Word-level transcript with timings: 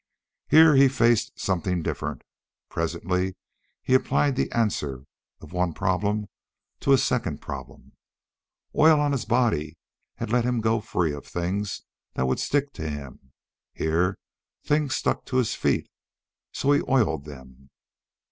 Here 0.49 0.73
he 0.75 0.87
faced 0.87 1.39
something 1.39 1.83
different. 1.83 2.23
Presently 2.69 3.35
he 3.83 3.93
applied 3.93 4.35
the 4.35 4.51
answer 4.51 5.05
of 5.41 5.53
one 5.53 5.73
problem 5.73 6.25
to 6.79 6.91
a 6.93 6.97
second 6.97 7.39
problem. 7.39 7.91
Oil 8.75 8.99
on 8.99 9.11
his 9.11 9.25
body 9.25 9.77
had 10.15 10.31
let 10.31 10.43
him 10.43 10.59
go 10.59 10.81
free 10.81 11.13
of 11.13 11.27
things 11.27 11.83
that 12.15 12.25
would 12.25 12.39
stick 12.39 12.73
to 12.73 12.89
him. 12.89 13.31
Here 13.73 14.17
things 14.63 14.95
stuck 14.95 15.23
to 15.25 15.37
his 15.37 15.53
feet; 15.53 15.87
so 16.51 16.71
he 16.71 16.81
oiled 16.89 17.25
them. 17.25 17.69